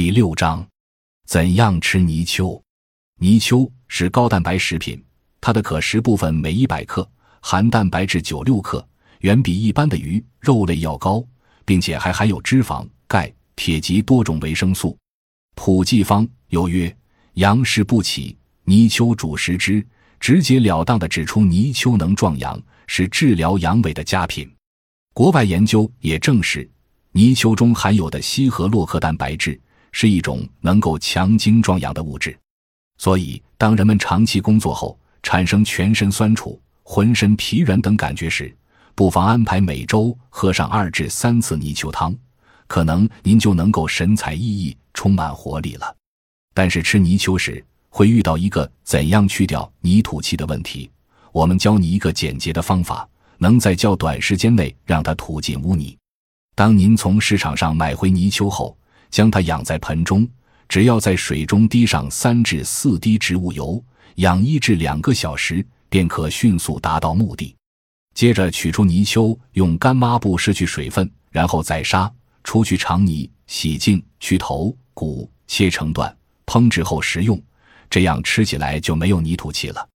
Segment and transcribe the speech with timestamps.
[0.00, 0.64] 第六章，
[1.26, 2.62] 怎样吃泥鳅？
[3.18, 5.04] 泥鳅是高蛋白食品，
[5.40, 8.88] 它的可食部分每一百克含蛋白质九六克，
[9.22, 11.20] 远比一般的鱼肉类要高，
[11.64, 14.96] 并且还含有脂肪、钙、铁及多种维生素。
[15.56, 16.96] 普济方有曰：
[17.34, 19.84] 阳食不起，泥鳅主食之。
[20.20, 22.56] 直截了当地指出，泥鳅能壮阳，
[22.86, 24.48] 是治疗阳痿的佳品。
[25.12, 26.70] 国外研究也证实，
[27.10, 29.60] 泥鳅中含有的硒和洛克蛋白质
[30.00, 32.38] 是一种能够强精壮阳的物质。
[32.98, 38.56] 所以，当人们长期工作后产生全身酸楚、浑身疲软等感觉时，
[38.94, 42.16] 不妨安排每周喝上二至三次泥鳅汤，
[42.68, 45.92] 可能您就能够神采奕奕、充满活力了。
[46.54, 50.88] 但是吃泥鳅时，会遇到一个怎样去掉泥土气的问题。
[51.32, 53.08] 我们教你一个简洁的方法，
[53.38, 55.98] 能在较短时间内让它吐尽污泥。
[56.54, 58.78] 当您从市场上买回泥鳅后，
[59.10, 60.28] 将它养在盆中，
[60.68, 63.82] 只要在水中滴上三至四滴植物油，
[64.16, 67.54] 养一至两个小时，便可迅速达到目的。
[68.14, 77.40] 接着取出泥鳅，用干抹布拭去水分，然后宰杀，除去肠泥，洗净，去头骨，切成段，烹制后食用。
[77.88, 79.88] 这样吃起来就没有泥土气了。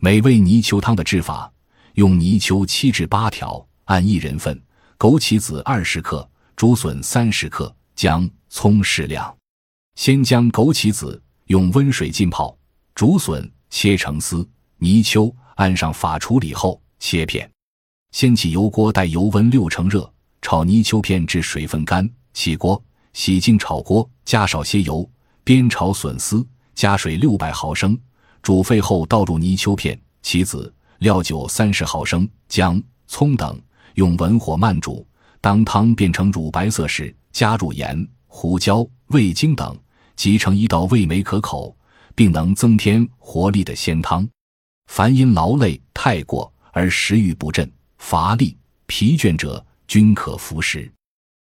[0.00, 1.50] 美味泥鳅汤的制法：
[1.94, 4.60] 用泥鳅七至八条，按一人份，
[4.98, 9.34] 枸杞子二十克，竹笋三十克，姜、葱适量。
[9.94, 12.54] 先将枸杞子用温水浸泡，
[12.94, 17.50] 竹笋切成丝，泥鳅按上法处理后切片。
[18.10, 22.08] 掀起油锅，待油温六成热，炒泥鳅片至水分干。
[22.34, 22.80] 起锅，
[23.14, 25.08] 洗净炒锅，加少些油，
[25.46, 26.46] 煸炒笋丝。
[26.74, 27.98] 加水六百毫升，
[28.42, 33.60] 煮沸后倒入泥鳅片、棋子、料酒三十毫升、姜、葱等，
[33.94, 35.06] 用文火慢煮。
[35.40, 39.78] 当汤变成乳白色时，加入盐、胡椒、味精等，
[40.16, 41.76] 即成一道味美可口，
[42.14, 44.26] 并能增添活力的鲜汤。
[44.90, 48.56] 凡因劳累太过而食欲不振、乏力、
[48.86, 50.90] 疲倦者，均可服食。